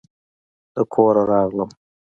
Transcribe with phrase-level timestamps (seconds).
[0.73, 1.69] د کوره راغلم